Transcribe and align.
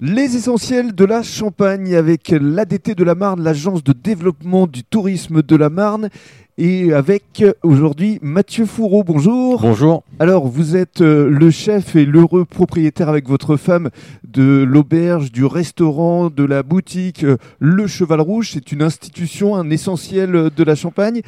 Les 0.00 0.34
essentiels 0.34 0.92
de 0.92 1.04
la 1.04 1.22
Champagne 1.22 1.94
avec 1.94 2.30
l'ADT 2.30 2.96
de 2.96 3.04
la 3.04 3.14
Marne, 3.14 3.40
l'agence 3.40 3.84
de 3.84 3.92
développement 3.92 4.66
du 4.66 4.82
tourisme 4.82 5.40
de 5.40 5.54
la 5.54 5.70
Marne, 5.70 6.08
et 6.58 6.92
avec 6.92 7.44
aujourd'hui 7.62 8.18
Mathieu 8.20 8.66
Fourreau. 8.66 9.04
Bonjour. 9.04 9.60
Bonjour. 9.60 10.02
Alors, 10.18 10.48
vous 10.48 10.74
êtes 10.74 11.00
euh, 11.00 11.30
le 11.30 11.48
chef 11.52 11.94
et 11.94 12.06
l'heureux 12.06 12.44
propriétaire 12.44 13.08
avec 13.08 13.28
votre 13.28 13.56
femme 13.56 13.90
de 14.24 14.64
l'auberge, 14.64 15.30
du 15.30 15.44
restaurant, 15.44 16.28
de 16.28 16.42
la 16.42 16.64
boutique 16.64 17.22
euh, 17.22 17.36
Le 17.60 17.86
Cheval 17.86 18.20
Rouge. 18.20 18.50
C'est 18.52 18.72
une 18.72 18.82
institution, 18.82 19.54
un 19.54 19.70
essentiel 19.70 20.50
de 20.50 20.64
la 20.64 20.74
Champagne. 20.74 21.22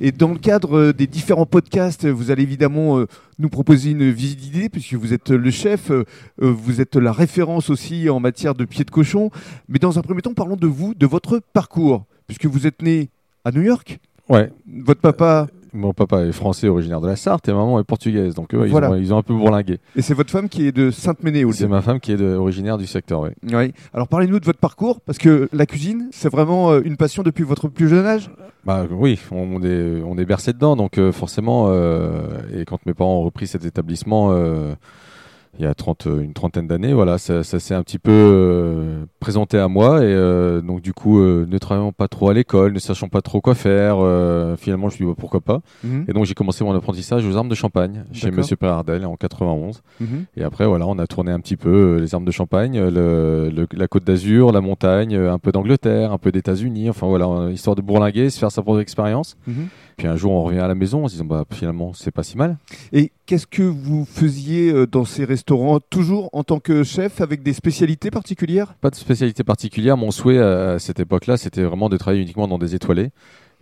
Et 0.00 0.12
dans 0.12 0.28
le 0.28 0.38
cadre 0.38 0.78
euh, 0.78 0.92
des 0.92 1.06
différents 1.06 1.46
podcasts, 1.46 2.06
vous 2.06 2.30
allez 2.30 2.42
évidemment 2.42 2.98
euh, 2.98 3.06
nous 3.38 3.48
proposer 3.48 3.90
une 3.90 4.10
visite 4.10 4.38
d'idées, 4.40 4.68
puisque 4.68 4.94
vous 4.94 5.12
êtes 5.12 5.30
le 5.30 5.50
chef, 5.50 5.90
euh, 5.90 6.04
euh, 6.42 6.50
vous 6.50 6.80
êtes 6.80 6.96
la 6.96 7.12
référence 7.12 7.70
aussi 7.70 8.08
en 8.08 8.20
matière 8.20 8.54
de 8.54 8.64
pied 8.64 8.84
de 8.84 8.90
cochon. 8.90 9.30
Mais 9.68 9.78
dans 9.78 9.98
un 9.98 10.02
premier 10.02 10.22
temps, 10.22 10.34
parlons 10.34 10.56
de 10.56 10.66
vous, 10.66 10.94
de 10.94 11.06
votre 11.06 11.40
parcours, 11.52 12.04
puisque 12.26 12.46
vous 12.46 12.66
êtes 12.66 12.82
né 12.82 13.10
à 13.44 13.52
New 13.52 13.62
York. 13.62 13.98
Ouais. 14.28 14.50
Votre 14.66 15.00
papa, 15.00 15.48
Mon 15.76 15.92
papa 15.92 16.22
est 16.24 16.32
français, 16.32 16.68
originaire 16.68 17.00
de 17.00 17.06
la 17.06 17.16
Sarthe, 17.16 17.48
et 17.48 17.52
maman 17.52 17.78
est 17.78 17.84
portugaise. 17.84 18.34
Donc 18.34 18.54
eux, 18.54 18.62
ils, 18.64 18.70
Voilà. 18.70 18.90
ont, 18.90 18.94
ils 18.96 19.12
ont 19.12 19.18
un 19.18 19.22
peu 19.22 19.34
bourlingué. 19.34 19.78
et 19.94 20.02
c'est 20.02 20.14
votre 20.14 20.30
femme 20.30 20.48
qui 20.48 20.66
est 20.66 20.72
de 20.72 20.90
Sainte-Ménéhould. 20.90 21.54
C'est 21.54 21.68
ma 21.68 21.82
femme 21.82 22.00
qui 22.00 22.12
est 22.12 22.16
de- 22.16 22.34
originaire 22.34 22.78
du 22.78 22.86
secteur, 22.86 23.20
ouais. 23.20 23.34
Oui. 23.52 23.72
Alors 23.92 24.08
parlez-nous 24.08 24.40
de 24.40 24.44
votre 24.44 24.58
parcours, 24.58 25.00
parce 25.00 25.18
que 25.18 25.48
la 25.52 25.66
cuisine, 25.66 26.08
c'est 26.12 26.30
vraiment 26.30 26.70
euh, 26.72 26.80
une 26.84 26.96
passion 26.96 27.22
depuis 27.22 27.44
votre 27.44 27.68
plus 27.68 27.88
jeune 27.88 28.06
âge? 28.06 28.30
Bah 28.64 28.84
oui, 28.90 29.20
on 29.30 29.62
est, 29.62 30.02
on 30.04 30.18
est 30.18 30.24
bercé 30.24 30.52
dedans, 30.52 30.74
donc 30.74 30.98
euh, 30.98 31.12
forcément, 31.12 31.66
euh, 31.68 32.22
et 32.52 32.64
quand 32.64 32.84
mes 32.86 32.94
parents 32.94 33.18
ont 33.18 33.22
repris 33.22 33.46
cet 33.46 33.64
établissement 33.64 34.32
il 35.58 35.64
y 35.64 35.68
a 35.68 35.74
30, 35.74 36.06
euh, 36.06 36.20
une 36.20 36.32
trentaine 36.34 36.66
d'années, 36.66 36.92
voilà, 36.92 37.18
ça, 37.18 37.42
ça 37.44 37.58
s'est 37.58 37.74
un 37.74 37.82
petit 37.82 37.98
peu 37.98 38.10
euh, 38.12 39.04
présenté 39.20 39.58
à 39.58 39.68
moi, 39.68 40.00
et 40.00 40.04
euh, 40.06 40.60
donc 40.60 40.80
du 40.82 40.92
coup, 40.92 41.20
euh, 41.20 41.46
ne 41.48 41.58
travaillant 41.58 41.92
pas 41.92 42.08
trop 42.08 42.28
à 42.30 42.34
l'école, 42.34 42.72
ne 42.72 42.78
sachant 42.78 43.08
pas 43.08 43.22
trop 43.22 43.40
quoi 43.40 43.54
faire, 43.54 43.96
finalement, 44.58 44.88
je 44.88 44.94
me 44.94 44.96
suis 44.96 45.04
dit, 45.04 45.10
bah, 45.10 45.16
pourquoi 45.18 45.40
pas. 45.40 45.60
Et 46.08 46.12
donc 46.12 46.24
j'ai 46.24 46.34
commencé 46.34 46.64
mon 46.64 46.74
apprentissage 46.74 47.26
aux 47.26 47.36
armes 47.36 47.48
de 47.48 47.54
champagne 47.54 48.04
chez. 48.12 48.26
Monsieur 48.36 48.56
Pérardel 48.56 49.04
en 49.06 49.16
91. 49.16 49.82
Mhm. 50.00 50.24
Et 50.36 50.42
après, 50.42 50.66
voilà, 50.66 50.86
on 50.86 50.98
a 50.98 51.06
tourné 51.06 51.32
un 51.32 51.40
petit 51.40 51.56
peu 51.56 51.98
les 52.00 52.14
armes 52.14 52.24
de 52.24 52.30
Champagne, 52.30 52.78
le, 52.78 53.50
le- 53.50 53.66
la 53.74 53.88
Côte 53.88 54.04
d'Azur, 54.04 54.52
la 54.52 54.60
montagne, 54.60 55.14
un 55.16 55.38
peu 55.38 55.52
d'Angleterre, 55.52 56.12
un 56.12 56.18
peu 56.18 56.32
d'États-Unis. 56.32 56.90
Enfin 56.90 57.06
voilà, 57.06 57.50
histoire 57.50 57.76
de 57.76 57.82
bourlinguer, 57.82 58.30
se 58.30 58.38
faire 58.38 58.50
sa 58.50 58.62
propre 58.62 58.80
expérience. 58.80 59.36
Mhm. 59.46 59.68
Puis 59.96 60.06
un 60.06 60.16
jour, 60.16 60.32
on 60.32 60.42
revient 60.42 60.58
à 60.58 60.68
la 60.68 60.74
maison 60.74 61.04
en 61.04 61.08
se 61.08 61.14
disant, 61.14 61.24
bah 61.24 61.44
finalement, 61.50 61.92
c'est 61.94 62.10
pas 62.10 62.22
si 62.22 62.36
mal. 62.36 62.58
Et 62.92 63.12
qu'est-ce 63.26 63.46
que 63.46 63.62
vous 63.62 64.04
faisiez 64.04 64.72
euh, 64.72 64.86
dans 64.86 65.04
ces 65.04 65.24
restaurants, 65.24 65.80
toujours 65.80 66.30
en 66.32 66.44
tant 66.44 66.60
que 66.60 66.84
chef, 66.84 67.20
avec 67.20 67.42
des 67.42 67.52
spécialités 67.52 68.10
particulières? 68.10 68.74
Pas 68.80 68.90
de 68.90 68.94
spécialité 68.94 69.44
particulière. 69.44 69.96
Mon 69.96 70.10
souhait 70.10 70.38
à, 70.38 70.72
à 70.72 70.78
cette 70.78 71.00
époque-là, 71.00 71.36
c'était 71.36 71.62
vraiment 71.62 71.88
de 71.88 71.96
travailler 71.96 72.22
uniquement 72.22 72.48
dans 72.48 72.58
des 72.58 72.74
étoilés. 72.74 73.10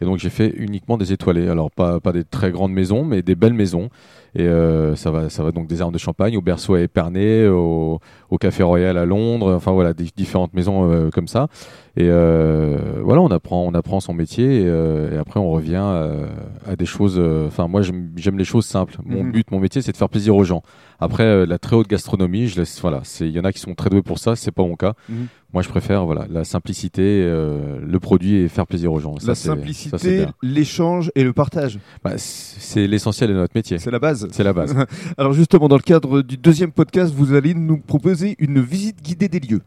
Et 0.01 0.05
donc 0.05 0.19
j'ai 0.19 0.31
fait 0.31 0.53
uniquement 0.57 0.99
des 0.99 1.13
étoilés. 1.13 1.49
Alors 1.49 1.71
pas, 1.71 2.01
pas 2.01 2.13
des 2.13 2.25
très 2.25 2.51
grandes 2.51 2.73
maisons, 2.73 3.05
mais 3.05 3.23
des 3.23 3.35
belles 3.35 3.55
maisons. 3.55 3.91
Et 4.37 4.43
euh, 4.43 4.97
ça 4.97 5.11
va, 5.11 5.29
ça 5.31 5.43
va 5.45 5.53
donc 5.53 5.69
des 5.69 5.81
armes 5.81 5.93
de 5.93 5.99
champagne 5.99 6.37
au 6.37 6.41
berceau 6.43 6.75
à 6.75 6.81
Épernay, 6.81 7.47
au, 7.47 8.01
au 8.31 8.39
Café 8.39 8.63
Royal 8.63 8.99
à 8.99 9.05
Londres. 9.05 9.53
Enfin 9.55 9.73
voilà, 9.73 9.95
des 9.95 10.07
différentes 10.17 10.55
maisons 10.55 10.91
euh, 10.91 11.11
comme 11.11 11.29
ça. 11.29 11.47
Et 11.97 12.09
euh, 12.09 12.77
voilà, 13.05 13.21
on 13.23 13.29
apprend, 13.29 13.65
on 13.65 13.73
apprend 13.75 14.01
son 14.01 14.13
métier 14.15 14.63
et, 14.63 14.65
et 14.67 15.17
après 15.17 15.39
on 15.39 15.51
revient 15.51 15.85
à 16.67 16.75
des 16.77 16.87
choses. 16.87 17.21
Enfin 17.47 17.69
moi 17.69 17.83
j'aime 17.83 18.37
les 18.39 18.45
choses 18.45 18.67
simples. 18.67 18.97
Mon 19.05 19.23
Mhm. 19.23 19.31
but, 19.33 19.51
mon 19.53 19.61
métier, 19.61 19.81
c'est 19.83 19.93
de 19.93 19.97
faire 19.97 20.09
plaisir 20.09 20.35
aux 20.35 20.43
gens. 20.45 20.63
Après 20.99 21.47
la 21.47 21.59
très 21.59 21.77
haute 21.77 21.89
gastronomie, 21.89 22.49
je 22.49 22.59
laisse. 22.59 22.81
Voilà, 22.81 23.03
il 23.21 23.29
y 23.31 23.39
en 23.39 23.45
a 23.45 23.53
qui 23.53 23.61
sont 23.61 23.75
très 23.75 23.91
doués 23.91 24.03
pour 24.03 24.19
ça. 24.19 24.35
C'est 24.35 24.51
pas 24.51 24.63
mon 24.65 24.75
cas. 24.75 24.95
Mhm. 25.09 25.27
Moi, 25.53 25.63
je 25.63 25.69
préfère 25.69 26.05
voilà 26.05 26.27
la 26.29 26.43
simplicité, 26.43 27.03
euh, 27.05 27.79
le 27.81 28.01
produit 28.01 28.39
et 28.39 28.49
faire 28.49 28.67
plaisir 28.67 28.93
aux 28.93 28.99
gens. 28.99 29.15
La 29.25 29.37
ça, 29.37 29.55
simplicité, 29.55 30.27
l'échange 30.43 31.13
et 31.15 31.23
le 31.23 31.33
partage. 31.33 31.79
Bah, 32.03 32.15
c'est 32.17 32.89
l'essentiel 32.89 33.31
de 33.31 33.35
notre 33.35 33.53
métier. 33.55 33.79
C'est 33.79 33.93
la 33.93 34.01
base. 34.27 34.37
C'est 34.37 34.45
la 34.45 34.53
base. 34.53 34.75
Alors 35.19 35.33
justement, 35.33 35.69
dans 35.69 35.77
le 35.77 35.83
cadre 35.83 36.23
du 36.23 36.37
deuxième 36.37 36.73
podcast, 36.73 37.13
vous 37.15 37.35
allez 37.35 37.55
nous 37.55 37.79
proposer 37.79 38.37
une 38.39 38.61
visite 38.61 39.03
guidée 39.03 39.29
des 39.29 39.41
lieux. 39.41 39.63